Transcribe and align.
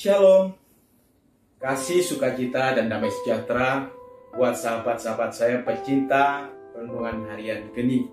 Shalom, 0.00 0.56
kasih 1.60 2.00
sukacita 2.00 2.72
dan 2.72 2.88
damai 2.88 3.12
sejahtera 3.12 3.84
buat 4.32 4.56
sahabat-sahabat 4.56 5.28
saya 5.28 5.60
pecinta 5.60 6.48
renungan 6.72 7.28
harian 7.28 7.68
geni. 7.76 8.08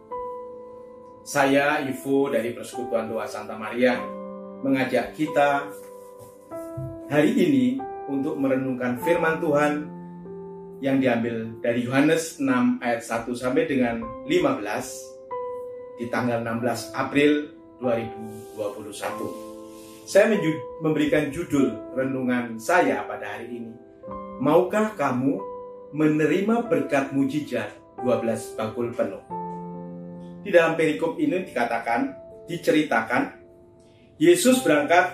Saya 1.23 1.79
Ivo 1.88 2.28
dari 2.28 2.51
Persekutuan 2.51 3.08
Doa 3.08 3.23
Santa 3.23 3.55
Maria 3.55 3.96
mengajak 4.68 5.15
kita 5.15 5.72
hari 7.08 7.31
ini 7.40 7.79
untuk 8.12 8.35
merenungkan 8.35 8.99
firman 8.99 9.40
Tuhan 9.40 9.88
yang 10.83 10.99
diambil 10.99 11.56
dari 11.63 11.88
Yohanes 11.88 12.44
6 12.44 12.83
ayat 12.83 12.99
1 12.99 13.31
sampai 13.31 13.63
dengan 13.63 14.04
15 14.28 16.04
di 16.04 16.12
tanggal 16.12 16.44
16 16.44 16.91
April 16.99 17.48
2021. 17.80 19.57
Saya 20.08 20.32
memberikan 20.80 21.28
judul 21.36 21.92
renungan 21.92 22.56
saya 22.56 23.04
pada 23.04 23.28
hari 23.28 23.60
ini. 23.60 23.76
Maukah 24.40 24.96
kamu 24.96 25.36
menerima 25.92 26.72
berkat 26.72 27.12
mujizat 27.12 27.76
12 28.00 28.56
bakul 28.56 28.96
penuh? 28.96 29.20
Di 30.48 30.56
dalam 30.56 30.80
perikop 30.80 31.20
ini 31.20 31.44
dikatakan, 31.44 32.16
diceritakan, 32.48 33.36
Yesus 34.16 34.64
berangkat 34.64 35.12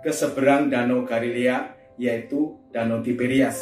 ke 0.00 0.08
seberang 0.16 0.72
danau 0.72 1.04
Galilea, 1.04 1.76
yaitu 2.00 2.56
danau 2.72 3.04
Tiberias. 3.04 3.60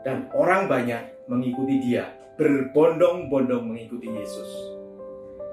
Dan 0.00 0.32
orang 0.32 0.72
banyak 0.72 1.28
mengikuti 1.28 1.84
dia, 1.84 2.08
berbondong-bondong 2.40 3.68
mengikuti 3.68 4.08
Yesus. 4.08 4.48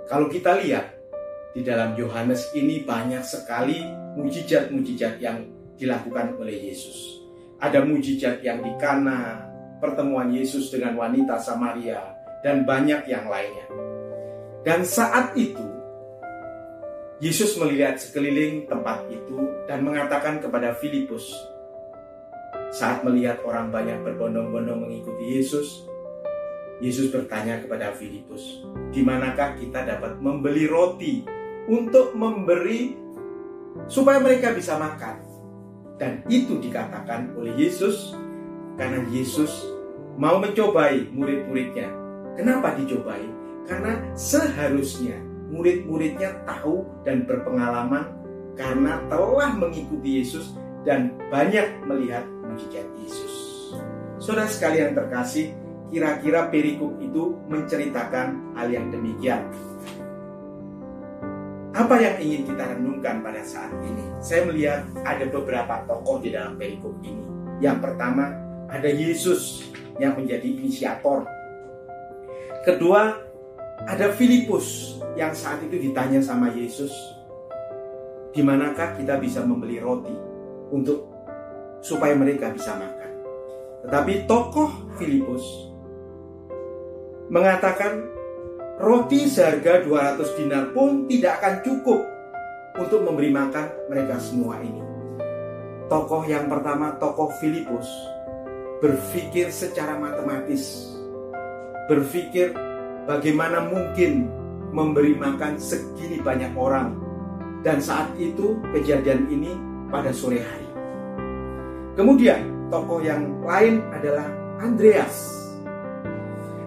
Kalau 0.08 0.32
kita 0.32 0.64
lihat, 0.64 0.96
di 1.58 1.66
dalam 1.66 1.98
Yohanes 1.98 2.54
ini 2.54 2.86
banyak 2.86 3.26
sekali 3.26 3.82
mujizat-mujizat 4.14 5.18
yang 5.18 5.42
dilakukan 5.74 6.38
oleh 6.38 6.70
Yesus. 6.70 7.18
Ada 7.58 7.82
mujizat 7.82 8.46
yang 8.46 8.62
di 8.62 8.70
Kana, 8.78 9.42
pertemuan 9.82 10.30
Yesus 10.30 10.70
dengan 10.70 10.94
wanita 11.02 11.42
Samaria, 11.42 12.14
dan 12.46 12.62
banyak 12.62 13.10
yang 13.10 13.26
lainnya. 13.26 13.66
Dan 14.62 14.86
saat 14.86 15.34
itu, 15.34 15.66
Yesus 17.18 17.58
melihat 17.58 17.98
sekeliling 17.98 18.70
tempat 18.70 19.10
itu 19.10 19.66
dan 19.66 19.82
mengatakan 19.82 20.38
kepada 20.38 20.78
Filipus, 20.78 21.26
saat 22.70 23.02
melihat 23.02 23.42
orang 23.42 23.74
banyak 23.74 24.06
berbondong-bondong 24.06 24.86
mengikuti 24.86 25.42
Yesus, 25.42 25.90
Yesus 26.78 27.10
bertanya 27.10 27.58
kepada 27.58 27.98
Filipus, 27.98 28.62
"Di 28.94 29.02
manakah 29.02 29.58
kita 29.58 29.82
dapat 29.82 30.22
membeli 30.22 30.70
roti 30.70 31.37
untuk 31.68 32.16
memberi 32.16 32.96
supaya 33.86 34.18
mereka 34.18 34.56
bisa 34.56 34.80
makan. 34.80 35.22
Dan 35.98 36.24
itu 36.32 36.58
dikatakan 36.58 37.34
oleh 37.38 37.54
Yesus 37.58 38.14
karena 38.78 39.02
Yesus 39.10 39.66
mau 40.18 40.42
mencobai 40.42 41.10
murid-muridnya. 41.14 41.90
Kenapa 42.38 42.78
dicobai? 42.78 43.26
Karena 43.66 43.98
seharusnya 44.14 45.18
murid-muridnya 45.50 46.46
tahu 46.46 46.86
dan 47.04 47.26
berpengalaman 47.26 48.14
karena 48.58 49.02
telah 49.10 49.54
mengikuti 49.54 50.22
Yesus 50.22 50.54
dan 50.86 51.14
banyak 51.30 51.84
melihat 51.86 52.26
mujizat 52.48 52.88
Yesus. 53.02 53.34
Saudara 54.18 54.50
sekalian 54.50 54.98
terkasih, 54.98 55.54
kira-kira 55.94 56.50
perikop 56.50 56.98
itu 57.00 57.38
menceritakan 57.48 58.58
hal 58.58 58.68
yang 58.72 58.90
demikian. 58.90 59.46
Apa 61.78 62.02
yang 62.02 62.18
ingin 62.18 62.42
kita 62.50 62.74
renungkan 62.74 63.22
pada 63.22 63.46
saat 63.46 63.70
ini? 63.86 64.02
Saya 64.18 64.50
melihat 64.50 64.82
ada 65.06 65.30
beberapa 65.30 65.86
tokoh 65.86 66.18
di 66.18 66.34
dalam 66.34 66.58
perikop 66.58 66.98
ini. 67.06 67.22
Yang 67.62 67.86
pertama, 67.86 68.34
ada 68.66 68.90
Yesus 68.90 69.70
yang 70.02 70.18
menjadi 70.18 70.58
inisiator. 70.58 71.30
Kedua, 72.66 73.22
ada 73.86 74.10
Filipus 74.10 74.98
yang 75.14 75.38
saat 75.38 75.62
itu 75.70 75.78
ditanya 75.78 76.18
sama 76.18 76.50
Yesus, 76.50 76.90
di 78.34 78.42
manakah 78.42 78.98
kita 78.98 79.22
bisa 79.22 79.46
membeli 79.46 79.78
roti 79.78 80.18
untuk 80.74 81.06
supaya 81.86 82.18
mereka 82.18 82.58
bisa 82.58 82.74
makan. 82.74 83.12
Tetapi 83.86 84.26
tokoh 84.26 84.98
Filipus 84.98 85.46
mengatakan 87.30 88.17
roti 88.78 89.26
seharga 89.26 89.82
200 89.82 90.38
dinar 90.38 90.70
pun 90.70 91.10
tidak 91.10 91.42
akan 91.42 91.56
cukup 91.66 92.00
untuk 92.78 93.02
memberi 93.02 93.34
makan 93.34 93.90
mereka 93.90 94.22
semua 94.22 94.62
ini. 94.62 94.82
Tokoh 95.90 96.28
yang 96.30 96.46
pertama, 96.46 96.94
tokoh 97.02 97.34
Filipus, 97.42 97.90
berpikir 98.84 99.50
secara 99.50 99.98
matematis, 99.98 100.94
berpikir 101.90 102.54
bagaimana 103.10 103.66
mungkin 103.66 104.30
memberi 104.70 105.18
makan 105.18 105.58
segini 105.58 106.22
banyak 106.22 106.54
orang. 106.54 106.94
Dan 107.66 107.82
saat 107.82 108.14
itu 108.22 108.62
kejadian 108.70 109.26
ini 109.34 109.52
pada 109.90 110.14
sore 110.14 110.40
hari. 110.40 110.70
Kemudian 111.98 112.70
tokoh 112.70 113.02
yang 113.02 113.42
lain 113.42 113.82
adalah 113.90 114.30
Andreas. 114.62 115.34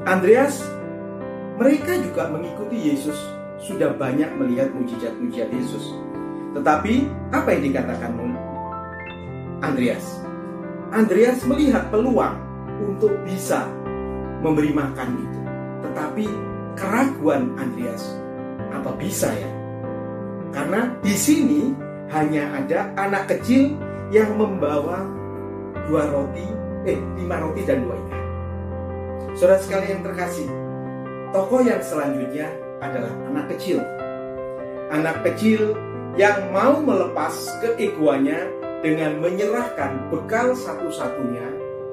Andreas 0.02 0.58
mereka 1.60 1.92
juga 2.00 2.24
mengikuti 2.32 2.88
Yesus, 2.88 3.20
sudah 3.60 3.92
banyak 4.00 4.32
melihat 4.40 4.72
mujizat-mujizat 4.72 5.52
Yesus. 5.52 5.92
Tetapi 6.56 7.04
apa 7.36 7.48
yang 7.52 7.62
dikatakan 7.68 8.16
Andreas? 9.60 10.24
Andreas 10.88 11.44
melihat 11.44 11.92
peluang 11.92 12.40
untuk 12.80 13.12
bisa 13.28 13.68
memberi 14.40 14.72
makan 14.72 15.20
itu. 15.20 15.40
Tetapi 15.84 16.24
keraguan 16.80 17.52
Andreas, 17.60 18.08
apa 18.72 18.96
bisa 18.96 19.28
ya? 19.28 19.50
Karena 20.56 20.88
di 21.04 21.12
sini 21.12 21.76
hanya 22.08 22.56
ada 22.56 22.88
anak 22.96 23.36
kecil 23.36 23.76
yang 24.08 24.32
membawa 24.34 25.04
dua 25.86 26.08
roti, 26.08 26.48
eh 26.88 26.96
lima 27.20 27.36
roti 27.36 27.62
dan 27.68 27.84
dua 27.84 27.94
ikan. 28.00 28.22
Saudara 29.38 29.62
sekalian 29.62 30.02
terkasih, 30.02 30.48
Tokoh 31.30 31.62
yang 31.62 31.78
selanjutnya 31.78 32.50
adalah 32.82 33.14
anak 33.30 33.54
kecil. 33.54 33.78
Anak 34.90 35.22
kecil 35.22 35.78
yang 36.18 36.50
mau 36.50 36.82
melepas 36.82 37.30
keegoannya 37.62 38.50
dengan 38.82 39.22
menyerahkan 39.22 40.10
bekal 40.10 40.58
satu-satunya 40.58 41.46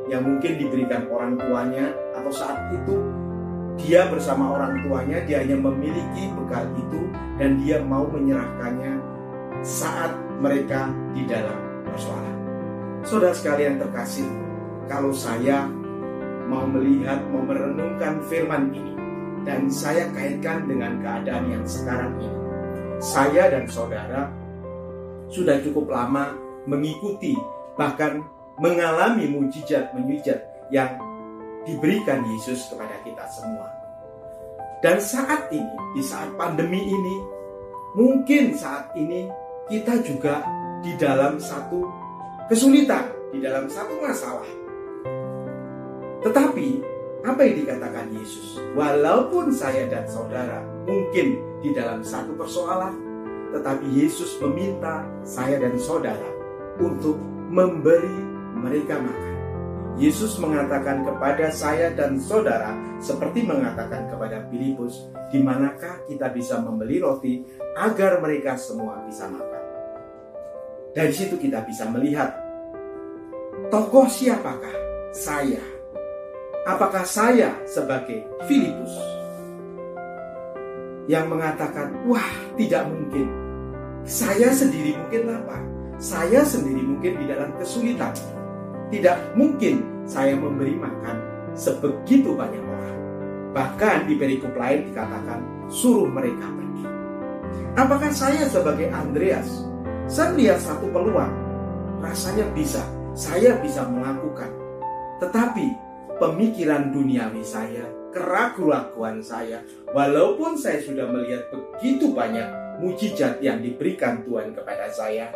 yang 0.09 0.25
mungkin 0.25 0.57
diberikan 0.57 1.05
orang 1.13 1.37
tuanya 1.37 1.93
atau 2.17 2.33
saat 2.33 2.73
itu 2.73 2.97
dia 3.77 4.09
bersama 4.09 4.57
orang 4.57 4.81
tuanya 4.81 5.21
dia 5.21 5.45
hanya 5.45 5.53
memiliki 5.53 6.33
bekal 6.33 6.65
itu 6.73 7.05
dan 7.37 7.61
dia 7.61 7.77
mau 7.85 8.09
menyerahkannya 8.09 8.97
saat 9.61 10.17
mereka 10.41 10.89
di 11.13 11.29
dalam 11.29 11.85
persoalan. 11.85 12.37
Saudara 13.05 13.37
sekalian 13.37 13.77
terkasih, 13.77 14.25
kalau 14.89 15.13
saya 15.13 15.69
mau 16.49 16.65
melihat, 16.65 17.21
mau 17.29 17.45
merenungkan 17.45 18.17
firman 18.25 18.73
ini, 18.73 18.96
dan 19.47 19.71
saya 19.71 20.11
kaitkan 20.11 20.67
dengan 20.67 20.99
keadaan 20.99 21.47
yang 21.47 21.63
sekarang 21.63 22.19
ini. 22.19 22.39
Saya 22.99 23.47
dan 23.47 23.63
saudara 23.71 24.27
sudah 25.31 25.63
cukup 25.63 25.87
lama 25.87 26.35
mengikuti 26.67 27.31
bahkan 27.79 28.19
mengalami 28.59 29.31
mujizat-mujizat 29.31 30.67
yang 30.67 30.99
diberikan 31.63 32.27
Yesus 32.35 32.67
kepada 32.67 32.99
kita 33.07 33.23
semua. 33.31 33.71
Dan 34.83 34.99
saat 34.99 35.47
ini, 35.49 35.73
di 35.95 36.03
saat 36.03 36.35
pandemi 36.35 36.83
ini, 36.83 37.15
mungkin 37.95 38.53
saat 38.53 38.91
ini 38.99 39.31
kita 39.71 40.03
juga 40.03 40.43
di 40.83 40.93
dalam 40.99 41.39
satu 41.39 41.81
kesulitan, 42.51 43.09
di 43.31 43.39
dalam 43.41 43.65
satu 43.71 43.93
masalah. 44.03 44.51
Tetapi 46.21 46.96
apa 47.25 47.39
yang 47.41 47.55
dikatakan 47.65 48.13
Yesus? 48.13 48.61
Walaupun 48.77 49.49
saya 49.49 49.89
dan 49.89 50.05
saudara 50.05 50.61
mungkin 50.85 51.41
di 51.63 51.73
dalam 51.73 52.05
satu 52.05 52.37
persoalan, 52.37 52.93
tetapi 53.55 53.87
Yesus 53.89 54.37
meminta 54.43 55.01
saya 55.25 55.57
dan 55.57 55.73
saudara 55.79 56.29
untuk 56.77 57.17
memberi 57.49 58.13
mereka 58.57 59.01
makan. 59.01 59.35
Yesus 59.97 60.37
mengatakan 60.37 61.01
kepada 61.01 61.49
saya 61.49 61.89
dan 61.89 62.21
saudara 62.21 62.77
seperti 63.01 63.41
mengatakan 63.41 64.05
kepada 64.05 64.45
Filipus, 64.45 65.09
di 65.33 65.41
manakah 65.41 66.05
kita 66.05 66.29
bisa 66.29 66.61
membeli 66.61 67.01
roti 67.01 67.41
agar 67.73 68.21
mereka 68.21 68.53
semua 68.61 69.01
bisa 69.09 69.25
makan. 69.25 69.63
Dari 70.93 71.13
situ 71.13 71.41
kita 71.41 71.65
bisa 71.65 71.89
melihat 71.89 72.29
tokoh 73.73 74.05
siapakah 74.05 74.77
saya 75.09 75.76
Apakah 76.67 77.07
saya 77.07 77.55
sebagai 77.63 78.27
Filipus 78.43 78.91
yang 81.07 81.31
mengatakan, 81.31 81.95
wah 82.03 82.27
tidak 82.59 82.91
mungkin. 82.91 83.31
Saya 84.03 84.51
sendiri 84.51 84.99
mungkin 84.99 85.31
lapar. 85.31 85.63
saya 85.97 86.45
sendiri 86.45 86.83
mungkin 86.83 87.23
di 87.23 87.25
dalam 87.25 87.55
kesulitan. 87.57 88.13
Tidak 88.91 89.33
mungkin 89.33 89.81
saya 90.05 90.37
memberi 90.37 90.77
makan 90.77 91.17
sebegitu 91.57 92.35
banyak 92.35 92.61
orang. 92.61 92.97
Bahkan 93.55 94.05
di 94.05 94.13
perikop 94.19 94.53
lain 94.53 94.91
dikatakan 94.91 95.41
suruh 95.71 96.05
mereka 96.05 96.51
pergi. 96.51 96.85
Apakah 97.79 98.11
saya 98.13 98.45
sebagai 98.45 98.91
Andreas, 98.93 99.65
saya 100.05 100.35
melihat 100.35 100.59
satu 100.61 100.85
peluang, 100.91 101.33
rasanya 102.03 102.45
bisa, 102.53 102.83
saya 103.17 103.57
bisa 103.57 103.87
melakukan. 103.89 104.53
Tetapi 105.17 105.86
pemikiran 106.17 106.89
duniawi 106.93 107.41
saya, 107.45 107.85
keraguan-keraguan 108.11 109.21
saya, 109.21 109.61
walaupun 109.93 110.57
saya 110.57 110.81
sudah 110.81 111.05
melihat 111.09 111.49
begitu 111.53 112.11
banyak 112.13 112.45
mujizat 112.81 113.41
yang 113.41 113.61
diberikan 113.61 114.21
Tuhan 114.25 114.53
kepada 114.53 114.89
saya, 114.89 115.29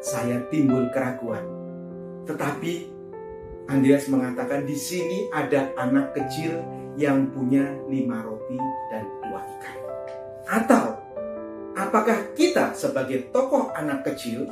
saya 0.00 0.42
timbul 0.48 0.88
keraguan. 0.94 1.42
Tetapi 2.26 2.72
Andreas 3.70 4.10
mengatakan 4.10 4.66
di 4.66 4.74
sini 4.74 5.30
ada 5.30 5.70
anak 5.78 6.16
kecil 6.16 6.58
yang 6.98 7.30
punya 7.30 7.70
lima 7.86 8.22
roti 8.26 8.58
dan 8.90 9.06
dua 9.22 9.42
ikan. 9.58 9.78
Atau 10.50 10.84
apakah 11.78 12.34
kita 12.34 12.74
sebagai 12.74 13.30
tokoh 13.30 13.70
anak 13.78 14.02
kecil 14.10 14.50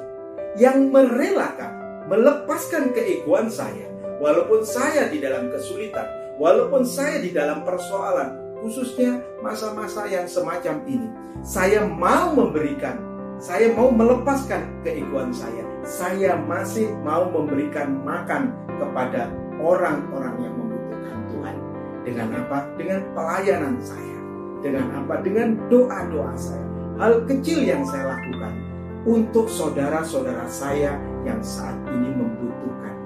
yang 0.54 0.94
merelakan, 0.94 2.06
melepaskan 2.06 2.94
keegoan 2.94 3.50
saya, 3.50 3.88
walaupun 4.19 4.62
saya 4.67 5.11
di 5.11 5.19
dalam 5.23 5.50
kesulitan, 5.50 6.06
walaupun 6.37 6.87
saya 6.87 7.19
di 7.23 7.35
dalam 7.35 7.67
persoalan, 7.67 8.59
khususnya 8.62 9.23
masa-masa 9.43 10.06
yang 10.11 10.26
semacam 10.26 10.82
ini, 10.87 11.09
saya 11.43 11.87
mau 11.87 12.35
memberikan 12.35 13.09
saya 13.38 13.70
mau 13.70 13.94
melepaskan 13.94 14.82
keegoan 14.82 15.31
saya. 15.31 15.62
Saya 15.87 16.35
masih 16.35 16.91
mau 17.06 17.31
memberikan 17.31 18.03
makan 18.03 18.50
kepada 18.82 19.31
orang-orang 19.62 20.35
yang 20.43 20.55
membutuhkan 20.59 21.19
Tuhan. 21.31 21.56
Dengan 22.03 22.29
apa? 22.35 22.59
Dengan 22.75 23.00
pelayanan 23.14 23.79
saya. 23.79 24.19
Dengan 24.59 24.87
apa? 24.91 25.23
Dengan 25.23 25.55
doa-doa 25.71 26.35
saya. 26.35 26.67
Hal 26.99 27.23
kecil 27.31 27.62
yang 27.62 27.87
saya 27.87 28.19
lakukan 28.19 28.59
untuk 29.06 29.47
saudara-saudara 29.47 30.50
saya 30.50 30.99
yang 31.23 31.38
saat 31.38 31.79
ini 31.94 32.11
membutuhkan. 32.11 32.98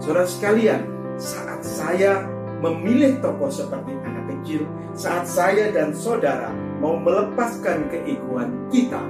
Saudara 0.00 0.24
sekalian, 0.24 0.82
saat 1.20 1.60
saya 1.60 2.24
memilih 2.64 3.20
tokoh 3.20 3.52
seperti 3.52 3.92
anak 4.00 4.32
kecil, 4.32 4.64
saat 4.96 5.28
saya 5.28 5.68
dan 5.68 5.92
saudara 5.92 6.48
mau 6.80 6.96
melepaskan 6.96 7.84
keegoan 7.92 8.48
kita, 8.72 9.00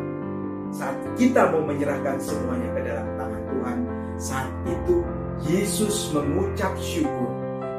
saat 0.75 0.99
kita 1.15 1.55
mau 1.55 1.63
menyerahkan 1.63 2.19
semuanya 2.19 2.69
ke 2.75 2.81
dalam 2.83 3.07
tangan 3.15 3.43
Tuhan, 3.55 3.79
saat 4.19 4.51
itu 4.67 4.97
Yesus 5.47 6.11
mengucap 6.11 6.75
syukur 6.83 7.31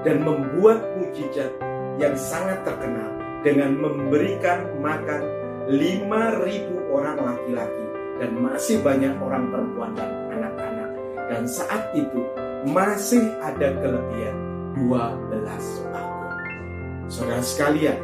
dan 0.08 0.24
membuat 0.24 0.80
mujizat 0.96 1.52
yang 2.00 2.16
sangat 2.16 2.64
terkenal 2.64 3.12
dengan 3.44 3.76
memberikan 3.76 4.72
makan 4.80 5.22
5.000 5.68 6.96
orang 6.96 7.18
laki-laki 7.20 7.86
dan 8.24 8.32
masih 8.40 8.80
banyak 8.80 9.14
orang 9.20 9.52
perempuan 9.52 9.92
dan 10.00 10.10
anak-anak. 10.32 10.90
Dan 11.28 11.44
saat 11.48 11.92
itu 11.96 12.24
masih 12.68 13.34
ada 13.42 13.74
kelebihan 13.82 14.38
12 14.78 15.90
bakul. 15.90 16.32
Saudara 17.10 17.42
sekalian, 17.42 17.98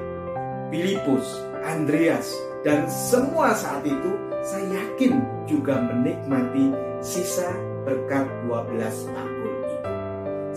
Filipus, 0.74 1.25
Andreas, 1.62 2.33
dan 2.65 2.89
semua 2.89 3.54
saat 3.54 3.86
itu 3.86 4.12
saya 4.42 4.81
yakin 4.81 5.21
juga 5.45 5.77
menikmati 5.80 6.74
sisa 7.06 7.48
berkat 7.86 8.25
12 8.50 9.13
bakul 9.13 9.54
itu. 9.62 9.77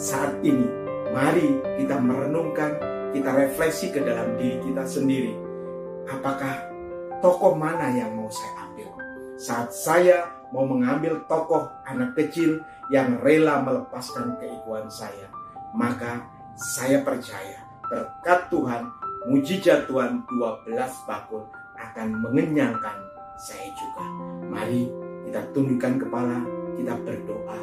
Saat 0.01 0.33
ini, 0.41 0.67
mari 1.13 1.61
kita 1.77 2.01
merenungkan, 2.01 2.81
kita 3.13 3.31
refleksi 3.37 3.93
ke 3.93 4.01
dalam 4.01 4.35
diri 4.41 4.59
kita 4.65 4.83
sendiri. 4.89 5.37
Apakah 6.09 6.57
tokoh 7.21 7.53
mana 7.53 7.93
yang 7.93 8.17
mau 8.17 8.33
saya 8.33 8.67
ambil? 8.67 8.91
Saat 9.37 9.71
saya 9.77 10.27
mau 10.51 10.67
mengambil 10.67 11.23
tokoh 11.31 11.71
anak 11.87 12.19
kecil 12.19 12.65
yang 12.91 13.23
rela 13.23 13.63
melepaskan 13.63 14.35
keikuan 14.43 14.91
saya, 14.91 15.31
maka 15.71 16.27
saya 16.59 17.07
percaya 17.07 17.63
berkat 17.87 18.51
Tuhan, 18.51 18.91
mujizat 19.31 19.87
Tuhan 19.87 20.27
12 20.27 20.75
bakul 21.07 21.47
akan 21.79 22.09
mengenyangkan 22.19 22.99
saya 23.39 23.71
juga. 23.79 24.05
Mari 24.51 24.91
kita 25.31 25.41
tundukkan 25.55 26.03
kepala, 26.03 26.43
kita 26.75 26.99
berdoa 27.07 27.59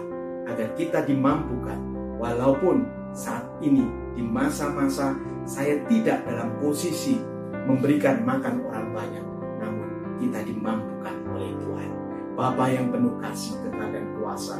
agar 0.47 0.67
kita 0.79 1.03
dimampukan 1.03 1.77
walaupun 2.15 2.87
saat 3.11 3.43
ini 3.59 3.83
di 4.15 4.23
masa-masa 4.23 5.11
saya 5.43 5.79
tidak 5.91 6.23
dalam 6.23 6.55
posisi 6.63 7.19
memberikan 7.67 8.23
makan 8.23 8.63
orang 8.71 8.87
banyak, 8.95 9.25
namun 9.59 9.87
kita 10.23 10.39
dimampukan 10.47 11.15
oleh 11.35 11.51
Tuhan. 11.59 11.91
Bapa 12.37 12.69
yang 12.71 12.93
penuh 12.93 13.17
kasih, 13.19 13.59
kekal 13.65 13.91
kuasa, 14.21 14.55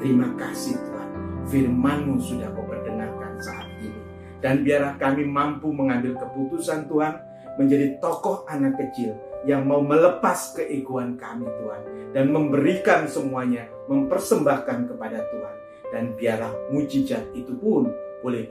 terima 0.00 0.32
kasih 0.34 0.74
Tuhan. 0.80 1.08
Firmanmu 1.46 2.16
sudah 2.18 2.48
kau 2.56 2.64
perdengarkan 2.64 3.36
saat 3.38 3.68
ini. 3.84 4.00
Dan 4.40 4.64
biarlah 4.64 4.96
kami 4.96 5.28
mampu 5.28 5.68
mengambil 5.68 6.16
keputusan 6.16 6.88
Tuhan 6.88 7.20
menjadi 7.60 8.00
tokoh 8.00 8.48
anak 8.48 8.80
kecil 8.80 9.12
yang 9.44 9.68
mau 9.68 9.84
melepas 9.84 10.56
keegoan 10.56 11.20
kami 11.20 11.44
Tuhan 11.44 11.82
dan 12.16 12.32
memberikan 12.32 13.04
semuanya 13.04 13.68
mempersembahkan 13.88 14.88
kepada 14.88 15.20
Tuhan 15.28 15.56
dan 15.92 16.04
biarlah 16.16 16.52
mujizat 16.72 17.24
itu 17.36 17.52
pun 17.60 17.88
boleh 18.20 18.48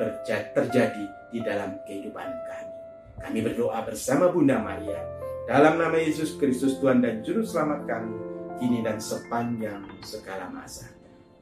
terjadi 0.54 1.06
di 1.34 1.42
dalam 1.42 1.78
kehidupan 1.86 2.26
kami. 2.26 2.74
Kami 3.20 3.40
berdoa 3.42 3.82
bersama 3.86 4.30
Bunda 4.30 4.62
Maria 4.62 5.02
dalam 5.50 5.82
nama 5.82 5.98
Yesus 5.98 6.38
Kristus 6.38 6.78
Tuhan 6.78 7.02
dan 7.02 7.26
Juru 7.26 7.42
Selamat 7.42 7.86
kami 7.90 8.14
kini 8.62 8.86
dan 8.86 9.02
sepanjang 9.02 9.86
segala 10.06 10.50
masa. 10.52 10.99